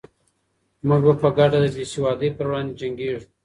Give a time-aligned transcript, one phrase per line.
[0.87, 3.21] موږ به په ګډه د بې سوادۍ پر وړاندې جنګېږو.